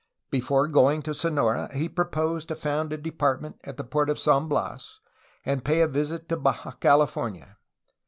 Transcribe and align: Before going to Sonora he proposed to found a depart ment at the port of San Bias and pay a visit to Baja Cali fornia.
Before 0.31 0.67
going 0.67 1.03
to 1.03 1.13
Sonora 1.13 1.69
he 1.75 1.87
proposed 1.87 2.47
to 2.47 2.55
found 2.55 2.91
a 2.91 2.97
depart 2.97 3.39
ment 3.43 3.59
at 3.63 3.77
the 3.77 3.83
port 3.83 4.09
of 4.09 4.17
San 4.17 4.47
Bias 4.47 4.99
and 5.45 5.63
pay 5.63 5.81
a 5.81 5.87
visit 5.87 6.27
to 6.29 6.37
Baja 6.37 6.71
Cali 6.71 7.05
fornia. 7.05 7.57